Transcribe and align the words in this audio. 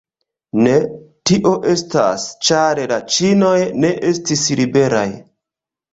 Ne, 0.67 0.71
tio 1.31 1.51
estas 1.73 2.25
ĉar 2.49 2.81
la 2.93 2.99
ĉinoj 3.17 3.55
ne 3.85 3.95
estis 4.13 4.47
liberaj. 4.63 5.09